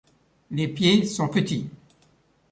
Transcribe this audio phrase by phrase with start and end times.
[0.49, 1.69] Les pieds sont petits.